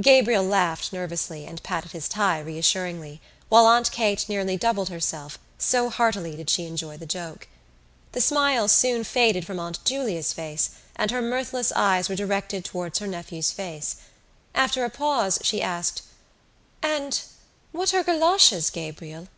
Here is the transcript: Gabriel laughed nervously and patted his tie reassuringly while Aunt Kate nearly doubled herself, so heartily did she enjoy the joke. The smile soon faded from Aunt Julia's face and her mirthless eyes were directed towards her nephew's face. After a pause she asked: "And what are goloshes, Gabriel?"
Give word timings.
Gabriel 0.00 0.42
laughed 0.42 0.92
nervously 0.92 1.46
and 1.46 1.62
patted 1.62 1.92
his 1.92 2.08
tie 2.08 2.40
reassuringly 2.40 3.20
while 3.48 3.66
Aunt 3.68 3.92
Kate 3.92 4.28
nearly 4.28 4.56
doubled 4.56 4.88
herself, 4.88 5.38
so 5.58 5.88
heartily 5.90 6.34
did 6.34 6.50
she 6.50 6.66
enjoy 6.66 6.96
the 6.96 7.06
joke. 7.06 7.46
The 8.10 8.20
smile 8.20 8.66
soon 8.66 9.04
faded 9.04 9.46
from 9.46 9.60
Aunt 9.60 9.78
Julia's 9.84 10.32
face 10.32 10.70
and 10.96 11.12
her 11.12 11.22
mirthless 11.22 11.70
eyes 11.76 12.08
were 12.08 12.16
directed 12.16 12.64
towards 12.64 12.98
her 12.98 13.06
nephew's 13.06 13.52
face. 13.52 13.94
After 14.56 14.84
a 14.84 14.90
pause 14.90 15.38
she 15.44 15.62
asked: 15.62 16.02
"And 16.82 17.20
what 17.70 17.94
are 17.94 18.02
goloshes, 18.02 18.70
Gabriel?" 18.70 19.28